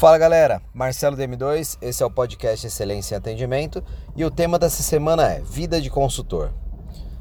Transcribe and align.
Fala 0.00 0.16
galera, 0.16 0.62
Marcelo 0.72 1.14
DM2, 1.14 1.76
esse 1.82 2.02
é 2.02 2.06
o 2.06 2.10
podcast 2.10 2.66
Excelência 2.66 3.14
em 3.14 3.18
Atendimento 3.18 3.84
e 4.16 4.24
o 4.24 4.30
tema 4.30 4.58
dessa 4.58 4.82
semana 4.82 5.30
é 5.30 5.40
Vida 5.40 5.78
de 5.78 5.90
Consultor. 5.90 6.52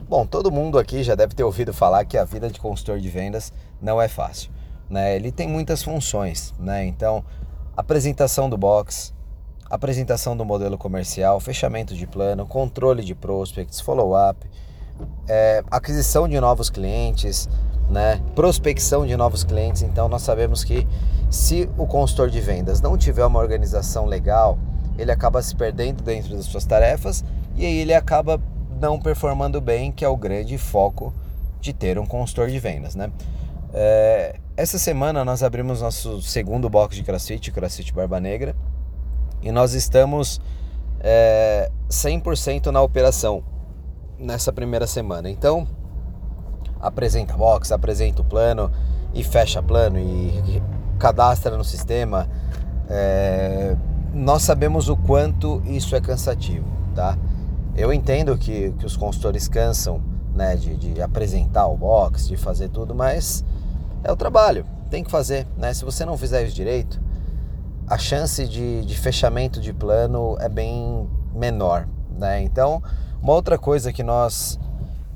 Bom, 0.08 0.26
todo 0.26 0.50
mundo 0.50 0.80
aqui 0.80 1.04
já 1.04 1.14
deve 1.14 1.36
ter 1.36 1.44
ouvido 1.44 1.74
falar 1.74 2.06
que 2.06 2.18
a 2.18 2.24
vida 2.24 2.50
de 2.50 2.58
consultor 2.58 2.98
de 2.98 3.10
vendas 3.10 3.52
não 3.82 4.02
é 4.02 4.08
fácil. 4.08 4.50
Né? 4.90 5.14
Ele 5.14 5.30
tem 5.30 5.46
muitas 5.46 5.84
funções, 5.84 6.54
né? 6.58 6.86
então 6.86 7.22
apresentação 7.76 8.50
do 8.50 8.58
box, 8.58 9.14
apresentação 9.70 10.38
do 10.38 10.46
modelo 10.46 10.78
comercial, 10.78 11.38
fechamento 11.42 11.94
de 11.94 12.08
plano, 12.08 12.48
controle 12.48 13.04
de 13.04 13.14
prospects, 13.14 13.82
follow-up, 13.82 14.50
é, 15.28 15.66
aquisição 15.70 16.30
de 16.30 16.40
novos 16.40 16.70
clientes, 16.70 17.50
né? 17.90 18.22
prospecção 18.36 19.06
de 19.06 19.16
novos 19.16 19.44
clientes. 19.44 19.82
Então 19.82 20.08
nós 20.08 20.22
sabemos 20.22 20.64
que 20.64 20.88
se 21.30 21.70
o 21.78 21.86
consultor 21.86 22.30
de 22.30 22.40
vendas 22.40 22.82
não 22.82 22.98
tiver 22.98 23.26
uma 23.26 23.40
organização 23.40 24.06
legal, 24.06 24.58
ele 24.98 25.12
acaba 25.12 25.42
se 25.42 25.56
perdendo 25.56 26.04
dentro 26.04 26.36
das 26.36 26.46
suas 26.46 26.66
tarefas 26.66 27.24
e 27.56 27.66
aí 27.66 27.78
ele 27.78 27.94
acaba 27.94 28.42
não 28.80 29.00
performando 29.00 29.60
bem, 29.60 29.92
que 29.92 30.06
é 30.06 30.10
o 30.10 30.16
grande 30.16 30.58
foco 30.58 31.14
de 31.60 31.74
ter 31.74 32.00
um 32.00 32.06
consultor 32.06 32.50
de 32.50 32.60
vendas, 32.60 32.96
né? 32.96 33.12
É, 33.74 34.40
essa 34.56 34.80
semana 34.80 35.24
nós 35.24 35.44
abrimos 35.44 35.82
nosso 35.82 36.22
segundo 36.22 36.70
box 36.70 36.96
de 36.96 37.04
CrossFit, 37.04 37.52
CrossFit 37.52 37.94
Barba 37.94 38.20
Negra, 38.20 38.56
e 39.42 39.52
nós 39.52 39.74
estamos 39.74 40.42
é, 41.00 41.70
100% 41.90 42.68
na 42.68 42.82
operação 42.82 43.44
nessa 44.18 44.52
primeira 44.52 44.88
semana. 44.88 45.30
Então, 45.30 45.68
apresenta 46.80 47.36
box, 47.36 47.72
apresenta 47.72 48.22
o 48.22 48.26
plano 48.26 48.72
e 49.14 49.24
fecha 49.24 49.62
plano 49.62 49.98
e 49.98 50.62
cadastra 50.98 51.58
no 51.58 51.64
sistema. 51.64 52.28
É, 52.90 53.76
nós 54.14 54.42
sabemos 54.42 54.90
o 54.90 54.98
quanto 54.98 55.62
isso 55.66 55.96
é 55.96 56.02
cansativo, 56.02 56.66
tá? 56.96 57.18
Eu 57.76 57.94
entendo 57.94 58.38
que, 58.38 58.72
que 58.78 58.86
os 58.86 58.98
consultores 58.98 59.48
cansam 59.48 60.02
né, 60.34 60.56
de, 60.56 60.76
de 60.76 61.02
apresentar 61.02 61.68
o 61.68 61.78
box, 61.78 62.28
de 62.28 62.36
fazer 62.38 62.70
tudo, 62.70 62.96
mas 62.96 63.44
é 64.04 64.12
o 64.12 64.16
trabalho, 64.16 64.66
tem 64.90 65.04
que 65.04 65.12
fazer. 65.12 65.48
Né? 65.58 65.74
Se 65.74 65.86
você 65.86 66.06
não 66.06 66.18
fizer 66.18 66.44
isso 66.44 66.56
direito, 66.56 67.00
a 67.88 67.98
chance 67.98 68.48
de, 68.48 68.84
de 68.86 68.98
fechamento 68.98 69.60
de 69.60 69.74
plano 69.74 70.38
é 70.40 70.50
bem 70.50 71.08
menor. 71.34 71.88
Né? 72.18 72.42
Então, 72.42 72.82
uma 73.22 73.34
outra 73.34 73.58
coisa 73.58 73.94
que 73.94 74.04
nós 74.04 74.60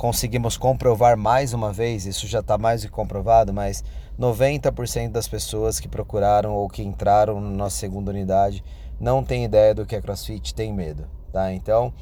conseguimos 0.03 0.57
comprovar 0.57 1.15
mais 1.15 1.53
uma 1.53 1.71
vez, 1.71 2.05
isso 2.05 2.27
já 2.27 2.41
está 2.41 2.57
mais 2.57 2.81
do 2.81 2.89
que 2.89 2.93
comprovado, 2.93 3.53
mas 3.53 3.85
90% 4.19 5.13
das 5.13 5.29
pessoas 5.29 5.79
que 5.79 5.87
procuraram 5.87 6.51
ou 6.51 6.67
que 6.67 6.83
entraram 6.83 7.39
na 7.39 7.49
nossa 7.49 7.77
segunda 7.77 8.11
unidade 8.11 8.61
não 8.99 9.23
tem 9.23 9.45
ideia 9.45 9.73
do 9.73 9.85
que 9.85 9.95
é 9.95 10.01
CrossFit, 10.01 10.53
tem 10.53 10.73
medo, 10.73 11.07
tá? 11.31 11.53
Então, 11.53 11.93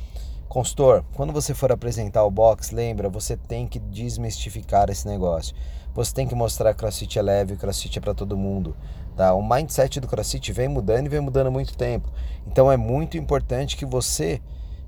consultor, 0.49 1.05
quando 1.13 1.31
você 1.31 1.53
for 1.53 1.71
apresentar 1.71 2.25
o 2.25 2.31
box, 2.31 2.71
lembra, 2.71 3.07
você 3.07 3.37
tem 3.37 3.67
que 3.67 3.77
desmistificar 3.77 4.89
esse 4.89 5.07
negócio. 5.07 5.55
Você 5.93 6.11
tem 6.11 6.27
que 6.27 6.33
mostrar 6.33 6.73
que 6.73 6.79
CrossFit 6.79 7.19
é 7.19 7.21
leve, 7.21 7.55
CrossFit 7.55 7.99
é 7.99 8.01
para 8.01 8.15
todo 8.15 8.35
mundo. 8.35 8.75
Tá? 9.15 9.31
O 9.35 9.47
mindset 9.47 9.99
do 9.99 10.07
CrossFit 10.07 10.51
vem 10.51 10.67
mudando 10.67 11.05
e 11.05 11.09
vem 11.09 11.21
mudando 11.21 11.47
há 11.47 11.51
muito 11.51 11.77
tempo. 11.77 12.11
Então 12.47 12.71
é 12.71 12.77
muito 12.77 13.15
importante 13.15 13.77
que 13.77 13.85
você 13.85 14.41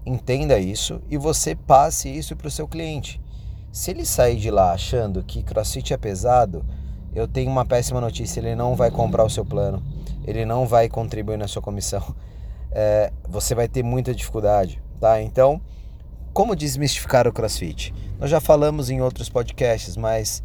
entenda 0.05 0.59
isso 0.59 1.01
e 1.09 1.17
você 1.17 1.55
passe 1.55 2.09
isso 2.09 2.35
para 2.35 2.47
o 2.47 2.51
seu 2.51 2.67
cliente. 2.67 3.21
Se 3.71 3.91
ele 3.91 4.05
sair 4.05 4.37
de 4.37 4.51
lá 4.51 4.71
achando 4.71 5.23
que 5.23 5.41
CrossFit 5.41 5.93
é 5.93 5.97
pesado, 5.97 6.63
eu 7.15 7.27
tenho 7.27 7.49
uma 7.49 7.65
péssima 7.65 7.99
notícia: 7.99 8.39
ele 8.39 8.55
não 8.55 8.75
vai 8.75 8.91
comprar 8.91 9.23
o 9.23 9.29
seu 9.29 9.45
plano, 9.45 9.81
ele 10.25 10.45
não 10.45 10.67
vai 10.67 10.89
contribuir 10.89 11.37
na 11.37 11.47
sua 11.47 11.61
comissão. 11.61 12.03
É, 12.75 13.13
você 13.29 13.53
vai 13.53 13.67
ter 13.67 13.83
muita 13.83 14.15
dificuldade, 14.15 14.81
tá? 14.99 15.21
Então, 15.21 15.61
como 16.33 16.55
desmistificar 16.55 17.27
o 17.27 17.31
CrossFit? 17.31 17.93
Nós 18.19 18.31
já 18.31 18.41
falamos 18.41 18.89
em 18.89 18.99
outros 18.99 19.29
podcasts, 19.29 19.95
mas 19.95 20.41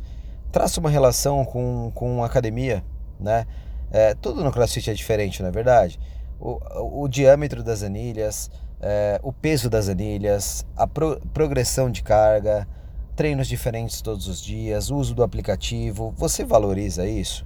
traça 0.52 0.78
uma 0.78 0.90
relação 0.90 1.42
com, 1.42 1.90
com 1.94 2.22
academia, 2.22 2.84
né? 3.18 3.46
É, 3.90 4.14
tudo 4.14 4.44
no 4.44 4.52
CrossFit 4.52 4.90
é 4.90 4.92
diferente, 4.92 5.40
não 5.40 5.48
é 5.48 5.52
verdade? 5.52 5.98
O, 6.38 6.60
o, 6.82 7.04
o 7.04 7.08
diâmetro 7.08 7.62
das 7.62 7.82
anilhas, 7.82 8.50
é, 8.80 9.20
o 9.22 9.32
peso 9.32 9.68
das 9.68 9.88
anilhas, 9.88 10.66
a 10.76 10.86
pro, 10.86 11.20
progressão 11.32 11.90
de 11.90 12.02
carga, 12.02 12.66
treinos 13.16 13.48
diferentes 13.48 14.00
todos 14.00 14.28
os 14.28 14.40
dias, 14.40 14.90
uso 14.90 15.14
do 15.14 15.22
aplicativo. 15.22 16.14
Você 16.16 16.44
valoriza 16.44 17.06
isso? 17.06 17.44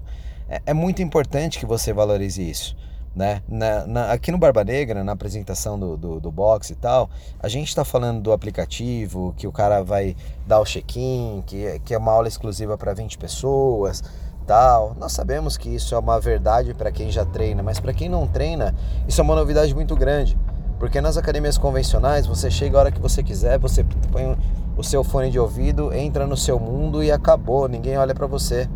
É, 0.49 0.61
é 0.67 0.75
muito 0.75 1.03
importante 1.03 1.59
que 1.59 1.67
você 1.67 1.93
valorize 1.93 2.43
isso. 2.43 2.77
Né? 3.15 3.43
Na, 3.47 3.87
na, 3.87 4.13
aqui 4.13 4.33
no 4.33 4.39
Barba 4.39 4.65
Negra, 4.65 5.05
na 5.05 5.13
apresentação 5.13 5.79
do, 5.79 5.97
do, 5.99 6.21
do 6.21 6.33
box 6.33 6.71
e 6.71 6.75
tal, 6.75 7.11
a 7.39 7.49
gente 7.49 7.69
está 7.69 7.85
falando 7.85 8.23
do 8.23 8.33
aplicativo, 8.33 9.35
que 9.37 9.47
o 9.47 9.53
cara 9.53 9.83
vai 9.83 10.17
dar 10.47 10.61
o 10.61 10.65
check-in, 10.65 11.43
que, 11.47 11.79
que 11.85 11.95
é 11.95 11.99
uma 11.99 12.13
aula 12.13 12.29
exclusiva 12.29 12.79
para 12.79 12.95
20 12.95 13.19
pessoas 13.19 14.03
tal. 14.47 14.95
Nós 14.99 15.13
sabemos 15.13 15.57
que 15.57 15.69
isso 15.69 15.95
é 15.95 15.99
uma 15.99 16.21
verdade 16.21 16.75
para 16.75 16.91
quem 16.91 17.11
já 17.11 17.25
treina, 17.25 17.63
mas 17.63 17.81
para 17.81 17.93
quem 17.93 18.09
não 18.09 18.27
treina, 18.27 18.75
isso 19.09 19.21
é 19.21 19.25
uma 19.25 19.35
novidade 19.35 19.75
muito 19.75 19.97
grande. 19.97 20.37
Porque 20.83 21.01
nas 21.01 21.17
academias 21.17 21.57
convencionais, 21.57 22.27
você 22.27 22.51
chega 22.51 22.77
a 22.77 22.81
hora 22.81 22.91
que 22.91 23.01
você 23.01 23.23
quiser, 23.23 23.57
você 23.57 23.85
põe 24.11 24.37
o 24.77 24.83
seu 24.83 25.05
fone 25.05 25.31
de 25.31 25.39
ouvido, 25.39 25.95
entra 25.95 26.27
no 26.27 26.37
seu 26.37 26.59
mundo 26.59 27.05
e 27.05 27.13
acabou, 27.13 27.69
ninguém 27.69 27.97
olha 27.97 28.13
para 28.13 28.27
você. 28.27 28.69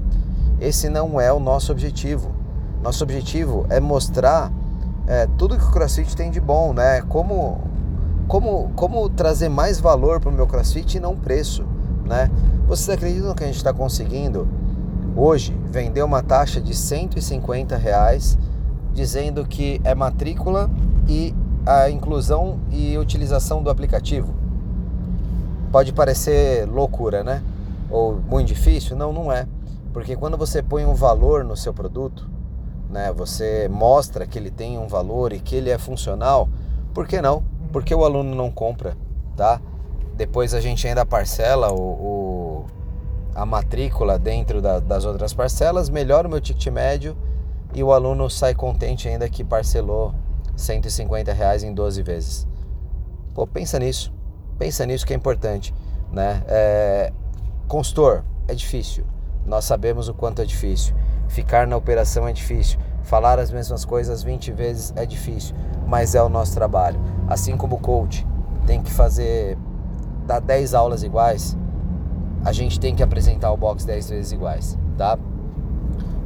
Esse 0.60 0.88
não 0.88 1.20
é 1.20 1.32
o 1.32 1.40
nosso 1.40 1.72
objetivo. 1.72 2.30
Nosso 2.80 3.02
objetivo 3.02 3.66
é 3.68 3.80
mostrar 3.80 4.52
é, 5.08 5.26
tudo 5.36 5.58
que 5.58 5.64
o 5.64 5.70
CrossFit 5.72 6.14
tem 6.14 6.30
de 6.30 6.40
bom, 6.40 6.72
né? 6.72 7.02
Como, 7.08 7.58
como, 8.28 8.70
como 8.76 9.08
trazer 9.08 9.48
mais 9.48 9.80
valor 9.80 10.20
para 10.20 10.30
o 10.30 10.32
meu 10.32 10.46
CrossFit 10.46 10.98
e 10.98 11.00
não 11.00 11.16
preço, 11.16 11.64
né? 12.04 12.30
Vocês 12.68 12.88
acreditam 12.88 13.34
que 13.34 13.42
a 13.42 13.48
gente 13.48 13.56
está 13.56 13.72
conseguindo 13.72 14.46
hoje 15.16 15.52
vender 15.64 16.04
uma 16.04 16.22
taxa 16.22 16.60
de 16.60 16.72
150 16.72 17.76
reais 17.76 18.38
dizendo 18.94 19.44
que 19.44 19.80
é 19.82 19.92
matrícula 19.92 20.70
e 21.08 21.34
a 21.66 21.90
inclusão 21.90 22.60
e 22.70 22.96
utilização 22.96 23.62
do 23.62 23.68
aplicativo? 23.68 24.32
Pode 25.72 25.92
parecer 25.92 26.64
loucura, 26.66 27.24
né? 27.24 27.42
Ou 27.90 28.14
muito 28.14 28.46
difícil? 28.46 28.96
Não, 28.96 29.12
não 29.12 29.32
é. 29.32 29.46
Porque 29.92 30.14
quando 30.14 30.36
você 30.36 30.62
põe 30.62 30.84
um 30.84 30.94
valor 30.94 31.44
no 31.44 31.56
seu 31.56 31.74
produto, 31.74 32.30
né, 32.88 33.12
você 33.12 33.68
mostra 33.68 34.26
que 34.26 34.38
ele 34.38 34.50
tem 34.50 34.78
um 34.78 34.86
valor 34.86 35.32
e 35.32 35.40
que 35.40 35.56
ele 35.56 35.70
é 35.70 35.76
funcional, 35.76 36.48
por 36.94 37.06
que 37.06 37.20
não? 37.20 37.42
Porque 37.72 37.94
o 37.94 38.04
aluno 38.04 38.34
não 38.34 38.50
compra, 38.50 38.96
tá? 39.36 39.60
Depois 40.14 40.54
a 40.54 40.60
gente 40.60 40.86
ainda 40.86 41.04
parcela 41.04 41.72
o, 41.72 41.80
o 41.80 42.64
a 43.34 43.44
matrícula 43.44 44.18
dentro 44.18 44.62
da, 44.62 44.78
das 44.80 45.04
outras 45.04 45.34
parcelas, 45.34 45.90
melhora 45.90 46.26
o 46.26 46.30
meu 46.30 46.40
ticket 46.40 46.72
médio 46.72 47.14
e 47.74 47.82
o 47.82 47.92
aluno 47.92 48.30
sai 48.30 48.54
contente 48.54 49.08
ainda 49.08 49.28
que 49.28 49.44
parcelou 49.44 50.14
150 50.56 51.32
reais 51.32 51.62
em 51.62 51.72
12 51.72 52.02
vezes. 52.02 52.48
Pô, 53.34 53.46
pensa 53.46 53.78
nisso. 53.78 54.12
Pensa 54.58 54.86
nisso 54.86 55.06
que 55.06 55.12
é 55.12 55.16
importante, 55.16 55.74
né? 56.10 56.42
É, 56.48 57.12
consultor, 57.68 58.24
é 58.48 58.54
difícil. 58.54 59.04
Nós 59.44 59.64
sabemos 59.64 60.08
o 60.08 60.14
quanto 60.14 60.40
é 60.40 60.44
difícil. 60.44 60.94
Ficar 61.28 61.66
na 61.66 61.76
operação 61.76 62.26
é 62.26 62.32
difícil. 62.32 62.78
Falar 63.02 63.38
as 63.38 63.50
mesmas 63.50 63.84
coisas 63.84 64.22
20 64.22 64.52
vezes 64.52 64.92
é 64.96 65.04
difícil, 65.04 65.54
mas 65.86 66.14
é 66.14 66.22
o 66.22 66.28
nosso 66.28 66.54
trabalho. 66.54 66.98
Assim 67.28 67.56
como 67.56 67.76
o 67.76 67.78
coach 67.78 68.26
tem 68.66 68.82
que 68.82 68.90
fazer 68.90 69.56
dar 70.26 70.40
10 70.40 70.74
aulas 70.74 71.02
iguais, 71.04 71.56
a 72.44 72.52
gente 72.52 72.80
tem 72.80 72.94
que 72.94 73.02
apresentar 73.02 73.52
o 73.52 73.56
box 73.56 73.84
10 73.84 74.10
vezes 74.10 74.32
iguais, 74.32 74.78
tá? 74.96 75.18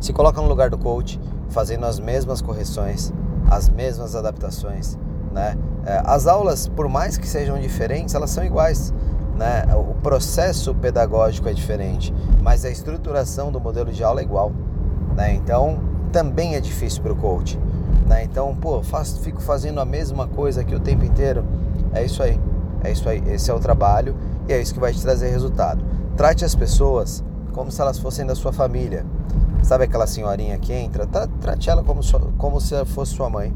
Se 0.00 0.12
coloca 0.12 0.40
no 0.40 0.48
lugar 0.48 0.70
do 0.70 0.78
coach, 0.78 1.20
fazendo 1.50 1.84
as 1.84 1.98
mesmas 1.98 2.40
correções, 2.40 3.12
as 3.50 3.68
mesmas 3.68 4.14
adaptações, 4.14 4.96
né? 5.32 5.58
É, 5.84 6.02
as 6.04 6.26
aulas, 6.26 6.68
por 6.68 6.88
mais 6.88 7.18
que 7.18 7.26
sejam 7.26 7.58
diferentes, 7.58 8.14
elas 8.14 8.30
são 8.30 8.44
iguais. 8.44 8.92
Né? 9.36 9.64
O 9.74 9.94
processo 9.94 10.74
pedagógico 10.74 11.48
é 11.48 11.52
diferente, 11.52 12.14
mas 12.42 12.64
a 12.64 12.70
estruturação 12.70 13.50
do 13.50 13.58
modelo 13.58 13.90
de 13.90 14.04
aula 14.04 14.20
é 14.20 14.24
igual. 14.24 14.52
Né? 15.16 15.34
Então, 15.34 15.80
também 16.12 16.54
é 16.54 16.60
difícil 16.60 17.02
para 17.02 17.12
o 17.12 17.16
coach. 17.16 17.58
Né? 18.06 18.24
Então, 18.24 18.54
pô, 18.54 18.82
faço, 18.82 19.20
fico 19.20 19.40
fazendo 19.40 19.80
a 19.80 19.84
mesma 19.84 20.28
coisa 20.28 20.60
aqui 20.60 20.74
o 20.74 20.80
tempo 20.80 21.04
inteiro. 21.04 21.44
É 21.94 22.04
isso 22.04 22.22
aí. 22.22 22.38
É 22.84 22.92
isso 22.92 23.08
aí. 23.08 23.22
Esse 23.26 23.50
é 23.50 23.54
o 23.54 23.58
trabalho 23.58 24.14
e 24.46 24.52
é 24.52 24.60
isso 24.60 24.74
que 24.74 24.80
vai 24.80 24.92
te 24.92 25.00
trazer 25.00 25.30
resultado. 25.30 25.82
Trate 26.16 26.44
as 26.44 26.54
pessoas 26.54 27.24
como 27.50 27.70
se 27.70 27.80
elas 27.80 27.98
fossem 27.98 28.26
da 28.26 28.34
sua 28.34 28.52
família. 28.52 29.04
Sabe 29.62 29.84
aquela 29.84 30.06
senhorinha 30.06 30.58
que 30.58 30.72
entra? 30.72 31.06
Trate 31.06 31.68
ela 31.68 31.82
como, 31.82 32.00
como 32.38 32.60
se 32.60 32.84
fosse 32.86 33.14
sua 33.14 33.28
mãe. 33.28 33.54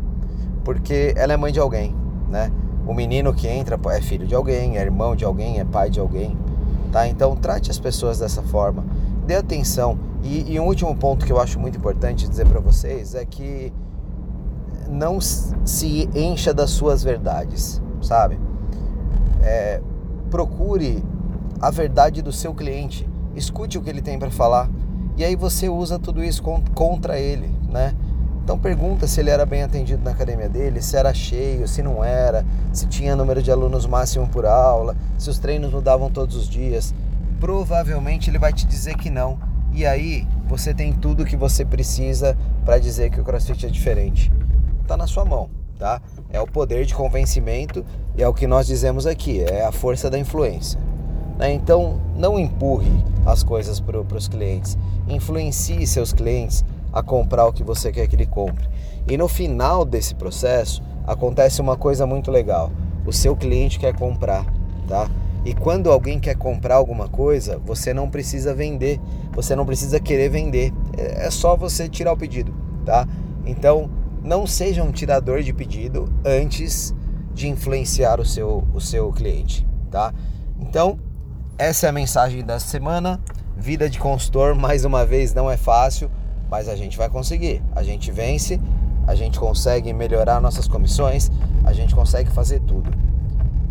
Porque 0.62 1.14
ela 1.16 1.32
é 1.32 1.36
mãe 1.36 1.52
de 1.52 1.60
alguém 1.60 1.94
né? 2.34 2.50
O 2.86 2.92
menino 2.92 3.32
que 3.32 3.46
entra 3.46 3.78
é 3.92 4.00
filho 4.00 4.26
de 4.26 4.34
alguém, 4.34 4.76
é 4.76 4.82
irmão 4.82 5.14
de 5.14 5.24
alguém, 5.24 5.60
é 5.60 5.64
pai 5.64 5.88
de 5.88 6.00
alguém, 6.00 6.36
tá? 6.92 7.06
Então 7.06 7.34
trate 7.36 7.70
as 7.70 7.78
pessoas 7.78 8.18
dessa 8.18 8.42
forma, 8.42 8.84
dê 9.24 9.36
atenção. 9.36 9.98
E, 10.22 10.52
e 10.52 10.60
um 10.60 10.66
último 10.66 10.94
ponto 10.96 11.24
que 11.24 11.32
eu 11.32 11.40
acho 11.40 11.58
muito 11.58 11.78
importante 11.78 12.28
dizer 12.28 12.46
para 12.46 12.60
vocês 12.60 13.14
é 13.14 13.24
que 13.24 13.72
não 14.88 15.20
se 15.20 16.08
encha 16.14 16.52
das 16.52 16.70
suas 16.70 17.02
verdades, 17.02 17.80
sabe? 18.02 18.38
É, 19.42 19.80
procure 20.30 21.02
a 21.60 21.70
verdade 21.70 22.20
do 22.20 22.32
seu 22.32 22.52
cliente, 22.52 23.08
escute 23.36 23.78
o 23.78 23.82
que 23.82 23.90
ele 23.90 24.02
tem 24.02 24.18
para 24.18 24.30
falar 24.30 24.68
e 25.16 25.24
aí 25.24 25.36
você 25.36 25.68
usa 25.68 25.96
tudo 25.96 26.24
isso 26.24 26.42
contra 26.74 27.18
ele, 27.18 27.48
né? 27.70 27.94
Então 28.42 28.58
pergunta 28.58 29.06
se 29.06 29.20
ele 29.20 29.30
era 29.30 29.46
bem 29.46 29.62
atendido 29.62 30.02
na 30.02 30.10
academia 30.10 30.48
dele, 30.48 30.82
se 30.82 30.96
era 30.96 31.14
cheio, 31.14 31.68
se 31.68 31.82
não 31.82 32.02
era, 32.02 32.44
se 32.72 32.86
tinha 32.86 33.14
número 33.14 33.40
de 33.40 33.50
alunos 33.50 33.86
máximo 33.86 34.26
por 34.28 34.44
aula, 34.44 34.96
se 35.16 35.30
os 35.30 35.38
treinos 35.38 35.72
mudavam 35.72 36.10
todos 36.10 36.36
os 36.36 36.48
dias. 36.48 36.92
Provavelmente 37.38 38.28
ele 38.28 38.38
vai 38.38 38.52
te 38.52 38.66
dizer 38.66 38.96
que 38.96 39.08
não. 39.08 39.38
E 39.72 39.86
aí 39.86 40.26
você 40.46 40.74
tem 40.74 40.92
tudo 40.92 41.24
que 41.24 41.36
você 41.36 41.64
precisa 41.64 42.36
para 42.64 42.78
dizer 42.78 43.10
que 43.10 43.20
o 43.20 43.24
CrossFit 43.24 43.66
é 43.66 43.68
diferente. 43.70 44.32
Tá 44.86 44.96
na 44.96 45.06
sua 45.06 45.24
mão, 45.24 45.48
tá? 45.78 46.02
É 46.28 46.40
o 46.40 46.46
poder 46.46 46.84
de 46.84 46.94
convencimento 46.94 47.84
e 48.16 48.22
é 48.22 48.28
o 48.28 48.34
que 48.34 48.46
nós 48.46 48.66
dizemos 48.66 49.06
aqui, 49.06 49.40
é 49.42 49.64
a 49.64 49.72
força 49.72 50.10
da 50.10 50.18
influência. 50.18 50.78
Né? 51.38 51.52
Então 51.52 52.00
não 52.16 52.38
empurre 52.38 52.92
as 53.26 53.42
coisas 53.42 53.80
para 53.80 53.98
os 54.00 54.28
clientes, 54.28 54.78
influencie 55.08 55.86
seus 55.86 56.12
clientes 56.12 56.64
a 56.92 57.02
comprar 57.02 57.46
o 57.46 57.52
que 57.52 57.64
você 57.64 57.90
quer 57.90 58.06
que 58.06 58.16
ele 58.16 58.26
compre. 58.26 58.68
E 59.08 59.16
no 59.16 59.28
final 59.28 59.84
desse 59.84 60.14
processo 60.14 60.82
acontece 61.06 61.60
uma 61.60 61.76
coisa 61.76 62.06
muito 62.06 62.30
legal. 62.30 62.70
O 63.04 63.12
seu 63.12 63.36
cliente 63.36 63.78
quer 63.78 63.94
comprar, 63.94 64.46
tá? 64.88 65.10
E 65.44 65.52
quando 65.52 65.90
alguém 65.90 66.18
quer 66.18 66.36
comprar 66.36 66.76
alguma 66.76 67.06
coisa, 67.06 67.60
você 67.66 67.92
não 67.92 68.08
precisa 68.08 68.54
vender, 68.54 68.98
você 69.32 69.54
não 69.54 69.66
precisa 69.66 70.00
querer 70.00 70.30
vender. 70.30 70.72
É 70.96 71.30
só 71.30 71.54
você 71.54 71.86
tirar 71.86 72.12
o 72.14 72.16
pedido, 72.16 72.54
tá? 72.86 73.06
Então, 73.44 73.90
não 74.22 74.46
seja 74.46 74.82
um 74.82 74.90
tirador 74.90 75.42
de 75.42 75.52
pedido 75.52 76.10
antes 76.24 76.94
de 77.34 77.46
influenciar 77.46 78.20
o 78.20 78.24
seu, 78.24 78.64
o 78.72 78.80
seu 78.80 79.12
cliente, 79.12 79.66
tá? 79.90 80.14
Então, 80.58 80.98
essa 81.58 81.86
é 81.86 81.88
a 81.88 81.92
mensagem 81.92 82.44
da 82.44 82.58
semana. 82.58 83.20
Vida 83.56 83.88
de 83.88 83.98
consultor, 83.98 84.54
mais 84.54 84.84
uma 84.84 85.06
vez, 85.06 85.32
não 85.32 85.50
é 85.50 85.56
fácil 85.56 86.10
mas 86.54 86.68
a 86.68 86.76
gente 86.76 86.96
vai 86.96 87.08
conseguir. 87.08 87.60
A 87.74 87.82
gente 87.82 88.12
vence, 88.12 88.60
a 89.08 89.14
gente 89.16 89.40
consegue 89.40 89.92
melhorar 89.92 90.40
nossas 90.40 90.68
comissões, 90.68 91.30
a 91.64 91.72
gente 91.72 91.94
consegue 91.94 92.30
fazer 92.30 92.60
tudo. 92.60 92.90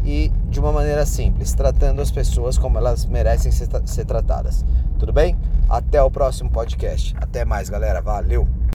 E 0.03 0.29
de 0.49 0.59
uma 0.59 0.73
maneira 0.73 1.05
simples, 1.05 1.53
tratando 1.53 2.01
as 2.01 2.11
pessoas 2.11 2.57
como 2.57 2.77
elas 2.77 3.05
merecem 3.05 3.53
ser, 3.53 3.69
ser 3.85 4.03
tratadas. 4.03 4.65
Tudo 4.99 5.13
bem? 5.13 5.37
Até 5.69 6.03
o 6.03 6.11
próximo 6.11 6.49
podcast. 6.49 7.15
Até 7.21 7.45
mais, 7.45 7.69
galera. 7.69 8.01
Valeu! 8.01 8.62